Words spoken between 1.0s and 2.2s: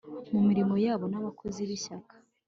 n abakozi b Ishyaka